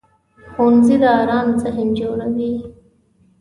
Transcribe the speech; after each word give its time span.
ښوونځی 0.51 0.95
د 1.03 1.05
ارام 1.21 1.47
ذهن 1.61 1.87
جوړوي 1.99 2.51